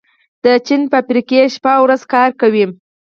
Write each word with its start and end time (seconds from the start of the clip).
د 0.43 0.45
چین 0.67 0.81
فابریکې 0.91 1.39
شپه 1.55 1.71
او 1.77 1.83
ورځ 1.85 2.01
کار 2.13 2.29
کوي. 2.41 2.65